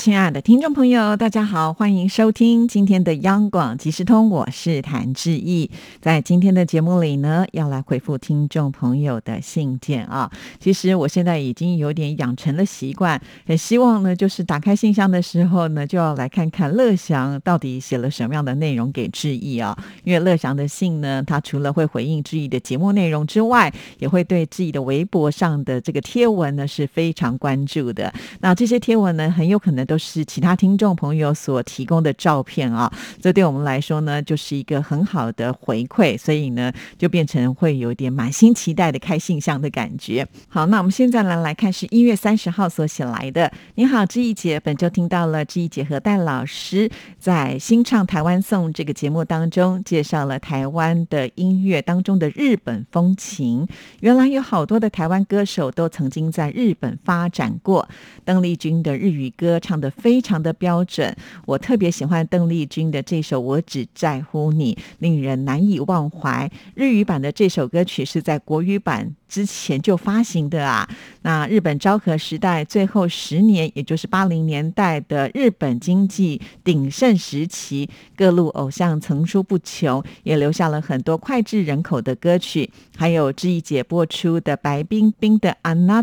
[0.00, 5.70] 亲爱的听众朋友，大家好，欢迎收听今天的央广即时通，我是谭志毅。
[6.00, 10.30] 在今天的节目里呢，要来回复听众朋友的信件啊。
[10.58, 19.78] 其实我现在已经有点养成了习惯，很希望呢，就是打开信箱的时候呢，就要来看看乐祥到底写了什么样的内容给志毅啊。
[20.04, 28.10] 因为乐祥的信呢，他除了会回应志毅的节目内容之外，也会对志毅的微博上的这个贴文呢是非常关注的。
[28.40, 29.86] 那这些贴文呢，很有可能。
[29.90, 32.88] 都是其他听众朋友所提供的照片啊，
[33.20, 40.24] 这对我们来说呢，就是一个很好的回馈，所以呢，就变成会有点满心期待的开信箱的感觉。
[40.48, 43.50] 好，那我们现在呢来看是一月三十号所写来的。
[43.74, 46.88] 你好，志毅姐，本周听到了志毅姐和戴老师
[47.18, 53.66] 在新唱台湾颂这个节目当中，介绍了台湾的音乐当中的日本风情。
[53.98, 57.88] 原来有好多的台湾歌手都曾经在日本发展过。
[58.24, 59.79] 邓丽君的日语歌唱。
[59.80, 66.50] 的非常的标准，我特别喜欢邓丽君的这首《我只在乎你》，令人难以忘怀。
[66.74, 69.14] 日语版的这首歌曲是在国语版。
[69.30, 70.88] 之前就发行的啊，
[71.22, 86.02] 那日本昭和时代最后十年，也就是八零年代的日本经济鼎盛时期，各路偶像层出不穷，也留下了很多脍炙人口的歌曲，还有志毅姐播出的白冰冰的《Anada》，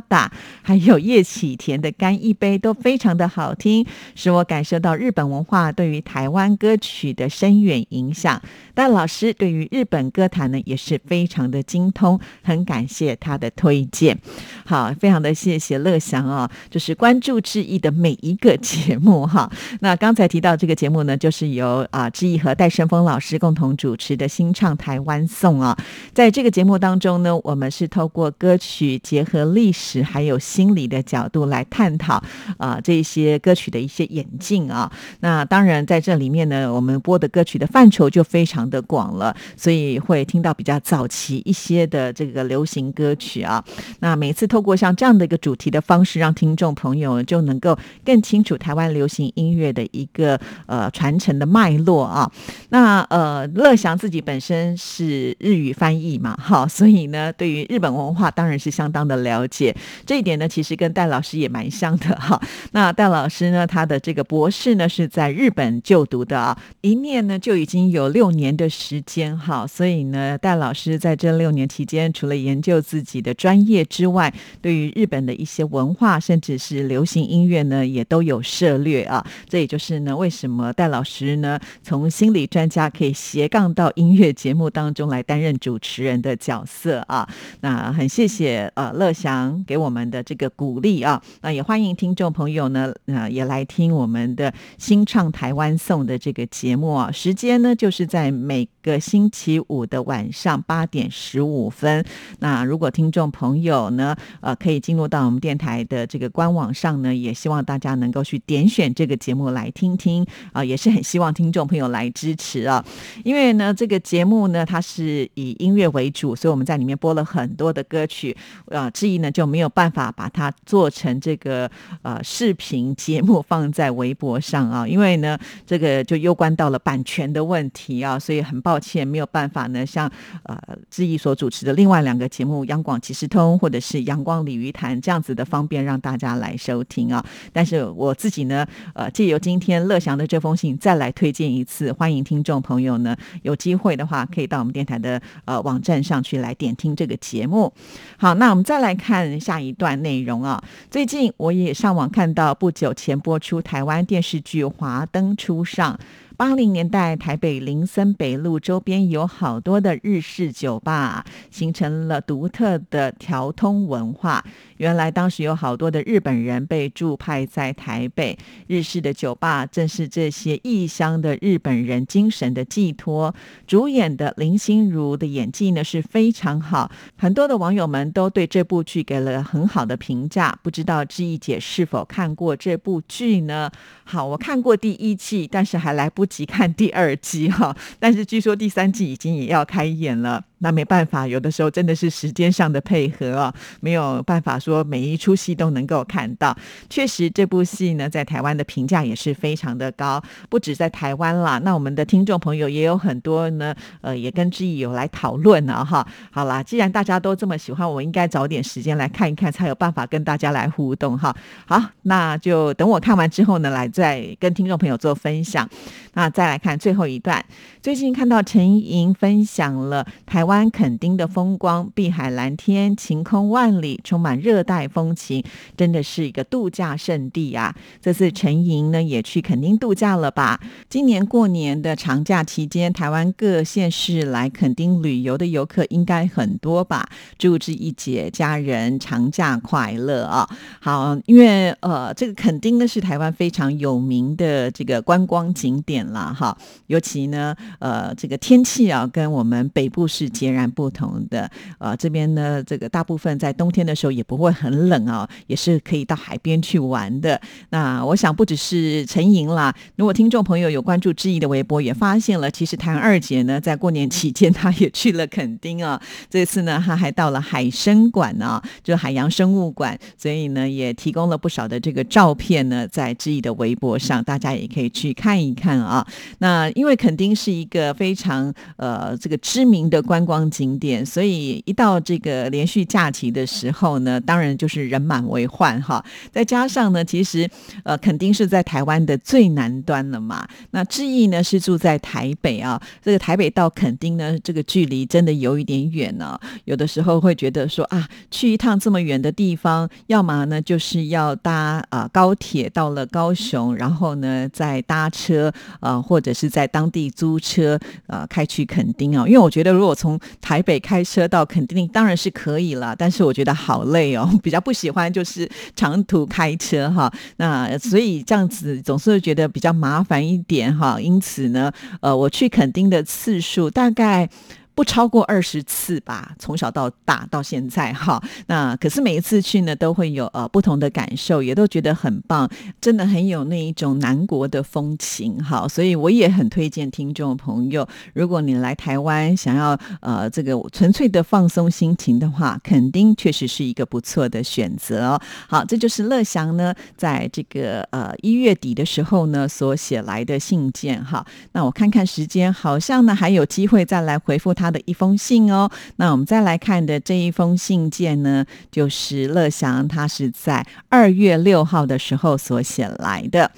[0.62, 3.67] 还有叶启田的《干一杯》，都非常的好听，
[4.16, 8.42] 使我感受到日本文化对于台湾歌曲的深远影响。
[8.74, 13.18] 但老师对于日本歌坛呢，也是非常的精通，很感谢。
[13.20, 14.18] 他的推荐，
[14.66, 19.52] 好，非常的谢谢乐祥啊，就是关注志毅的每一个节目哈。
[19.80, 25.76] 那刚才提到这个节目呢，就是由啊志毅和戴胜峰老师共同主持的新唱台湾颂啊。
[26.14, 32.24] 在这个节目当中呢，我们是透过歌曲结合历史还有心理的角度来探讨
[32.58, 34.90] 啊这些歌曲的一些演进啊。
[35.20, 43.14] 那当然在这里面呢，我们播的歌曲的范畴就非常的广了，所以会听到比较早期一些的这个流行歌。
[43.20, 43.64] 曲啊，
[44.02, 47.76] 那每次透过像这样的一个主题的方式，让听众朋友就能够
[48.06, 52.32] 更清楚台湾流行音乐的一个呃传承的脉络啊。
[52.70, 59.76] 那呃，乐祥自己本身是日语翻译嘛，哈，所以呢，对于日本文化当然是相当的了解。
[60.06, 62.40] 这一点呢，其实跟戴老师也蛮像的哈。
[62.72, 79.26] 那戴老师呢，他的这个博士呢是在日本就读的啊，一念呢就已经有六年的时间哈，所以呢，戴老师在这六年期间，除了研究自己的专业之外，对于日本的一些文化，甚至是流行音乐呢，也都有涉略啊。
[79.48, 87.28] 这也就是呢，为什么戴老师呢，从心理专家可以斜杠到音乐节目当中来担任主持人的角色啊。
[87.62, 91.22] 那很谢谢呃乐祥给我们的这个鼓励啊。
[91.42, 97.12] 那也欢迎听众朋友呢，呃也来听我们的新唱台湾颂的这个节目啊。
[97.12, 102.04] 时间呢，就是在每个星期五的晚上八点十五分。
[102.40, 112.84] 那如果听众朋友呢，呃，可以进入到我们电台的这个官网上呢，也希望大家能够去点选这个节目来听听啊，也是很希望听众朋友来支持啊，
[113.24, 118.36] 因为呢，这个节目呢，它是以音乐为主，所以我们在里面播了很多的歌曲
[118.72, 121.70] 啊，志毅呢就没有办法把它做成这个
[122.02, 130.12] 呃视频节目我放在微博上啊，因为呢，这个就攸关到了版权的问题啊，所以很抱歉没有办法呢，像
[130.44, 130.58] 呃
[130.90, 147.74] 志毅所主持的另外两个节目央广即时通或者是阳光鲤鱼潭这样子的方便让大家来收听啊，但是我自己呢，呃，借由今天乐祥的这封信再来推荐一次，欢迎听众朋友呢有机会的话可以到我们电台的呃网站上去来点听这个节目。
[148.18, 150.62] 好，那我们再来看下一段内容啊。
[150.90, 155.94] 最近我也上网看到不久前播出台湾电视剧《华灯初上》。
[156.38, 164.46] 八零年代，台北林森北路周边有好多的日式酒吧，形成了独特的调通文化。
[164.78, 168.38] 原来当时有好多的日本人被驻派在台北，
[168.68, 173.34] 日式的酒吧正是这些异乡的日本人精神的寄托。
[173.66, 180.56] 主演的林心如的演技呢是非常好，很多的网友们都对这部剧给了很好的评价。
[180.62, 183.72] 不知道志毅姐是否看过这部剧呢？
[184.04, 186.28] 好，我看过第一季，但是还来不。
[186.28, 190.44] 及看第二季哈，但是据说第三季已经也要开演了。
[190.60, 196.56] 那没办法，有的时候真的是时间上的配合啊，没有办法说每一出戏都能够看到。
[196.90, 201.60] 确实，这部戏呢，在台湾的评价也是非常的高，不止在台湾啦。
[201.60, 206.06] 那我们的听众朋友也有很多呢，呃，也跟志毅有来讨论了哈。
[206.32, 211.36] 好啦，既然大家都这么喜欢，我应该找点时间来看一看，才有办法跟大家来互动哈。
[211.68, 215.70] 好，那就等我看完之后呢，来再跟听众朋友做分享。
[216.14, 217.46] 那再来看最后一段，
[217.80, 220.48] 最近看到陈莹分享了台。
[220.48, 225.44] 湾垦丁的风光，碧海蓝天，晴空万里，充满热热带风情，
[225.76, 227.76] 真的是一个度假胜地啊！
[228.02, 230.60] 这次陈莹呢也去垦丁度假了吧？
[230.90, 237.08] 今年过年的长假期间，台湾各县市来垦丁旅游的游客应该很多吧？
[237.38, 240.50] 祝志一姐家人长假快乐啊！
[240.80, 246.58] 好，因为呃，这个垦丁呢是台湾非常有名的这个观光景点了哈，
[246.88, 250.28] 尤其呢呃这个天气啊跟我们北部是。
[250.38, 251.50] 截然不同的，
[251.80, 257.40] 呃，这边呢，这个大部分在冬天的时候也不会会很冷啊，也是可以到海边去玩的。
[257.70, 266.02] 那我想不只是陈莹啦，如果听众朋友有关注志毅的微博，也发现了，其实谭二姐呢，在过年期间，她也去了垦丁啊。
[266.30, 276.06] 这次呢，她还到了海生馆啊，就海洋生物馆，所以呢，也提供了不少的这个照片呢，在志毅的微博上，大家也可以去看一看啊。
[276.40, 286.06] 那因为垦丁是一个非常呃这个知名的观光景点，所以一到这个连续假期的时候呢，当当然就是人满为患哈。
[286.32, 287.50] 再加上呢，其实
[287.84, 290.48] 呃，肯定是在台湾的最南端了嘛。
[290.70, 296.40] 那志毅呢是住在台北啊，这个台北到垦丁呢，这个距离真的有一点远呢。
[296.66, 309.26] 有的时候会觉得说啊，去一趟这么远的地方，要么呢就是要搭啊高铁到了高雄，然后呢再搭车啊，或者是在当地租车啊开去垦丁啊。
[309.26, 317.12] 因为我觉得如果从台北开车到垦丁当然是可以了，但是我觉得好累哦， 比较不喜欢就是长途开车哈。
[317.38, 321.00] 那所以这样子总是觉得比较麻烦一点哈。
[321.00, 321.72] 因此呢，
[322.02, 324.30] 呃，我去垦丁的次数大概。
[324.78, 332.48] 不超过二十次吧，从小到大到现在哈，那可是每一次去呢，都会有呃不同的感受，也都觉得很棒，
[332.80, 345.20] 真的很有那一种南国的风情哈，所以我也很推荐听众朋友，如果你来台湾想要呃这个纯粹的放松心情的话，肯定确实是一个不错的选择。
[345.50, 354.67] 好，这就是乐祥呢，在这个呃一月底的时候呢所写来的信件哈，那我看看时间，好像呢还有机会再来回复他。
[354.68, 363.50] 他的一封信哦，那我们再来看的这一封信件呢，就是乐祥他是在二月六号的时候所写来的。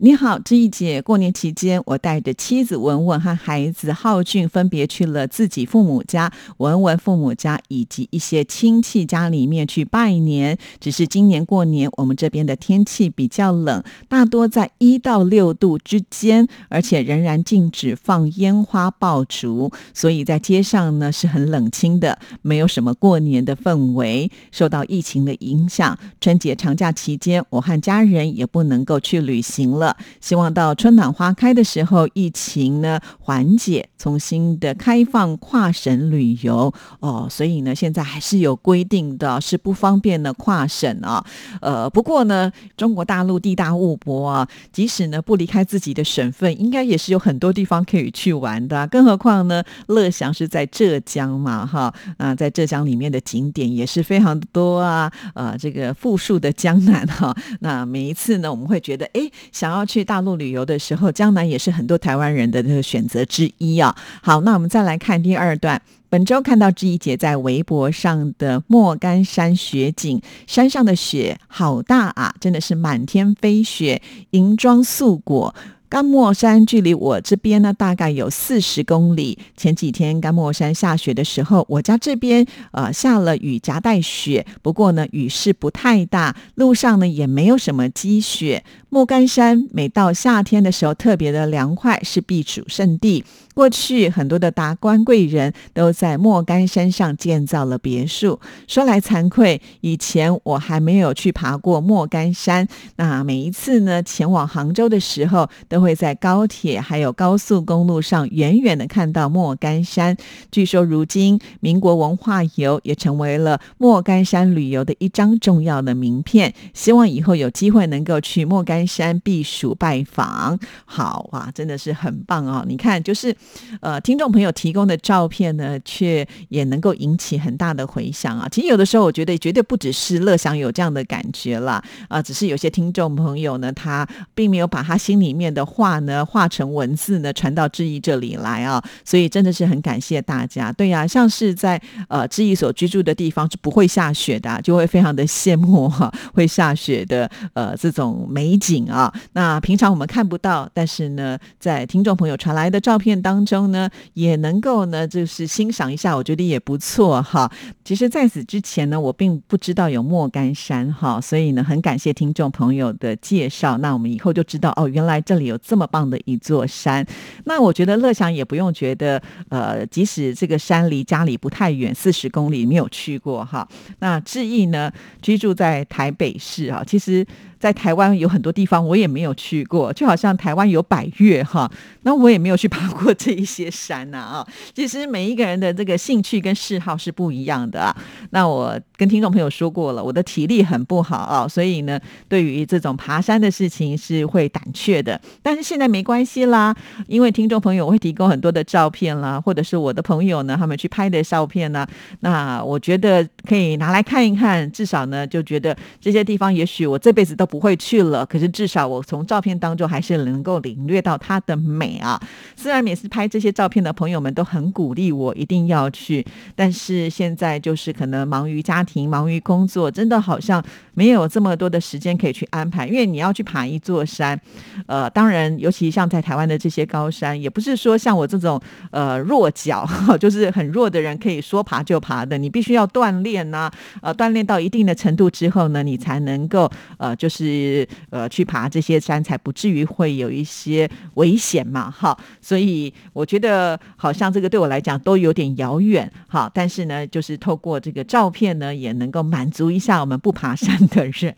[0.00, 10.56] 你好，这一节过年期间，我带着妻子文文和孩子浩俊分别去了自己父母家、文文父母家以及一些亲戚家里面去拜年。
[10.78, 24.30] 只是今年过年，我们这边的天气比较冷，大多在一到六度之间，而且仍然禁止放烟花爆竹，所以在街上呢是很冷清的，没有什么过年的氛围。
[24.52, 29.87] 受到疫情的影响，春节长假期间，我和家人也不能够去旅行了。
[30.20, 37.26] 希望到春暖花开的时候，疫情呢缓解，重新的开放跨省旅游哦。
[37.30, 41.24] 所以呢，现在还是有规定的，是不方便的跨省啊。
[41.62, 48.86] 呃，不过呢，中国大陆地大物博啊，即使呢不离开自己的省份，应该也是有很多地方可以去玩的。
[48.88, 55.10] 更何况呢，乐祥是在浙江嘛，哈啊，在浙江里面的景点也是非常的多啊。
[55.34, 59.77] 呃，这个富庶的江南哈，那每一次呢，我们会觉得，哎，想要。
[59.78, 63.96] 要去大陆旅游的时候，江南也是很多台湾人的这个选择之一啊。
[64.20, 65.80] 好，那我们再来看第二段。
[66.10, 75.54] 本周看到志怡姐在微博上的莫干山雪景，山上的雪好大啊，真的是满天飞雪，银装素裹。
[75.90, 79.38] 甘莫山距离我这边呢，大概有四十公里。
[79.56, 88.64] 前几天甘莫山下雪的时候，我家这边呃下了雨夹带雪，不过呢雨势不太大，路上呢也没有什么积雪。
[88.90, 93.22] 莫干山每到夏天的时候特别的凉快，是避暑胜地。
[93.54, 98.40] 过去很多的达官贵人都在莫干山上建造了别墅。
[98.66, 102.66] 说来惭愧，以前我还没有去爬过莫干山。
[102.96, 110.16] 那每一次呢前往杭州的时候，都会在高铁还有高速公路上远远的看到莫干山。
[110.50, 116.54] 据说如今民国文化游也成为了莫干山旅游的一张重要的名片。
[116.72, 118.77] 希望以后有机会能够去莫干。
[118.78, 120.56] 干山避暑拜访。
[120.84, 122.64] 好哇，真的是很棒啊！
[122.68, 123.34] 你看，就是
[123.80, 128.48] 呃，听众朋友提供的照片呢，却也能够引起很大的回响啊。
[128.48, 140.70] 其实有的时候，我觉得绝对不只是乐享有这样的感觉啦，啊，只是有些听众朋友呢，他并没有把他心里面的话呢化成文字呢传到志毅这里来啊，所以真的是很感谢大家。
[140.70, 149.12] 对呀，像是在呃志毅所居住的地方是不会下雪的，就会非常的羡慕哈会下雪的呃这种美景景啊。
[149.32, 157.50] 那平常我们看不到，但是呢，在听众朋友传来的照片当中呢，也能够呢就是欣赏一下，我觉得也不错哈。
[157.82, 163.78] 其实在此之前呢，我并不知道有莫干山哈，所以呢，很感谢听众朋友的介绍。
[163.78, 167.06] 那我们以后就知道哦，原来这里有这么棒的一座山。
[167.44, 173.66] 那我觉得乐祥也不用觉得呃，即使这个山离家里不太远，四十公里没有去过哈。
[174.00, 177.26] 那志毅呢，居住在台北市啊，其实。
[177.58, 181.70] 在台湾有很多地方我也没有去过，就好像台湾有百越哈，
[182.02, 184.46] 那我也没有去爬过这一些山呐啊。
[184.72, 187.96] 其实每一个人的这个兴趣跟嗜好是不一样的啊。
[188.30, 191.98] 那我跟听众朋友说过了，我的体力很不好啊，所以呢，
[192.28, 195.20] 对于这种爬山的事情是会胆怯的。
[195.42, 196.72] 但是现在没关系啦，
[197.08, 201.84] 因为听众朋友会提供很多的照片啦，或者是我的朋友呢，他们去拍的照片呢，
[202.20, 207.47] 那我觉得可以拿来看一看，至少呢，就觉得这些地方也许我这辈子都。
[207.48, 212.20] 不会去了，可是至少我从照片当中还是能够领略到它的美啊。
[212.54, 216.24] 虽然每次拍这些照片的朋友们都很鼓励我一定要去，
[216.54, 220.62] 但是现在就是可能忙于家庭、忙于工作，真的好像
[220.92, 222.86] 没有这么多的时间可以去安排。
[222.86, 224.38] 因为你要去爬一座山，
[224.86, 229.88] 呃，当然，尤其像在台湾的这些高山，也不是说像我这种呃弱脚，
[230.20, 233.70] 就是很弱的人可以说爬就爬的，你必须要锻炼呐，
[234.02, 237.37] 呃，锻炼到一定的程度之后呢，你才能够呃，就是。
[237.38, 251.32] 是呃，去爬这些山才不至于会有一些危险嘛，哈，所以我觉得好像这个对我来讲都有点遥远，哈，但是呢，就是透过这个照片呢，也能够满足一下我们不爬山的人。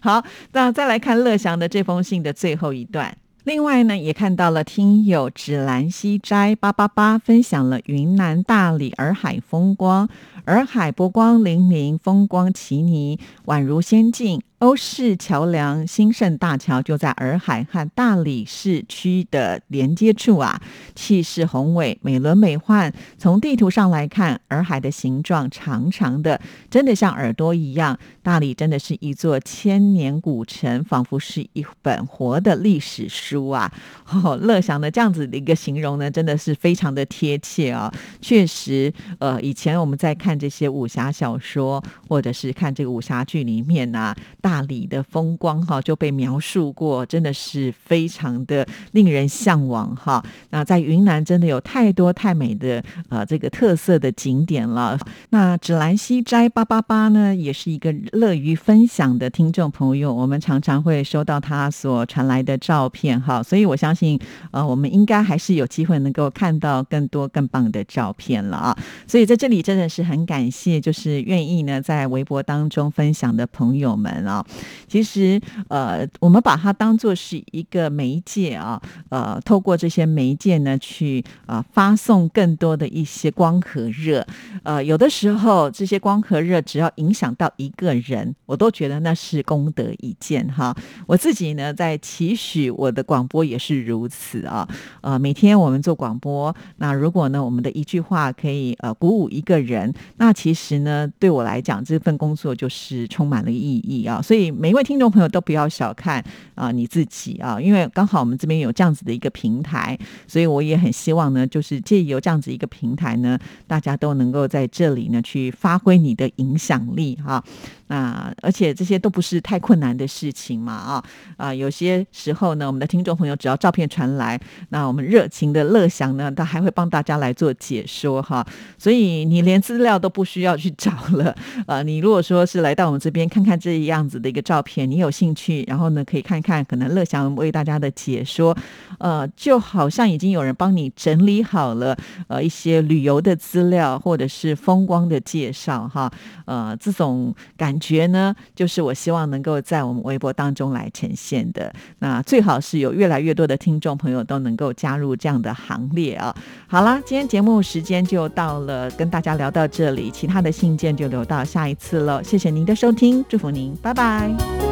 [0.00, 3.16] 好，那再来看乐祥的这封信的最后一段。
[3.44, 10.06] 另外呢，也看到了听友芷兰西斋八八八分享了云南大理洱海风光，
[10.44, 14.42] 洱海波光粼粼，风光旖旎，宛如仙境。
[14.58, 20.60] 欧式桥梁兴盛大桥就在洱海和大理市区的连接处啊，
[20.96, 22.92] 气势宏伟，美轮美奂。
[23.18, 27.96] 从地图上来看，洱海的形状长长的，真的像耳朵一样。
[28.20, 33.72] 大理真的是一座千年古城，仿佛是一本活的历史书啊！
[34.42, 37.90] 乐祥的这样子的一个形容呢，真的是非常的贴切啊。
[38.20, 44.12] 确实，呃，以前我们在看这些武侠小说，或者是看这个武侠剧里面啊。
[44.48, 50.24] 大理的风光哈就被描述过，真的是非常的令人向往哈。
[50.48, 54.98] 那在云南真的有太多太美的呃这个特色的景点了。
[55.28, 64.18] 那芷兰西斋八八八呢，也是一个乐于分享的听众朋友，我们常常会收到他所传来的照片哈，所以我相信
[64.50, 68.78] 呃我们应该还是有机会能够看到更多更棒的照片了啊。
[69.06, 74.37] 所以在这里真的是很感谢，就是愿意呢在微博当中分享的朋友们啊。
[74.86, 78.80] 其实，呃，我们把它当做是一个媒介啊，
[79.10, 84.26] 呃，透过这些媒介呢，去啊发送更多的一些光和热，
[84.62, 90.74] 呃，有的时候这些光和热只要影响到一个人，我都觉得那是功德一件哈。
[91.06, 94.68] 我自己呢，在期许我的广播也是如此啊，
[95.00, 104.20] 呃，每天我们做广播，那如果呢，我们的一句话可以呃鼓舞一个人，那其实呢，对我来讲，这份工作就是充满了意义啊。
[104.28, 106.22] 所以每一位听众朋友都不要小看
[106.54, 117.42] 啊你自己啊，因为刚好我们这边有这样子的一个平台，所以我也很希望呢，就是借由这样子一个平台呢，大家都能够在这里呢去发挥你的影响力哈。
[117.86, 121.04] 那而且这些都不是太困难的事情嘛啊
[121.38, 128.46] 啊，有些时候呢，我们的听众朋友只要照片传来，那我们热情的乐享呢，他还会帮大家来做解说哈。
[128.76, 131.34] 所以你连资料都不需要去找了
[131.66, 134.17] 啊，你如果说是来到我们这边看看这样子。
[134.18, 138.56] 的一个照片，你有兴趣，然后呢，可以看看，可能乐祥为大家的解说，
[138.98, 141.96] 呃，就好像已经有人帮你整理好了，
[142.26, 146.10] 呃，一些旅游的资料或者是风光的介绍，哈，
[146.46, 151.72] 呃，这种感觉呢，就是我希望能够在我们微博当中来呈现的。
[152.00, 156.34] 那最好是有越来越多的听众朋友都能够加入这样的行列啊。
[156.66, 162.22] 好了，今天节目时间就到了，跟大家聊到这里，其他的信件就留到下一次了。
[162.24, 164.07] 谢谢您的收听，祝福您，拜拜。
[164.08, 164.67] Bye.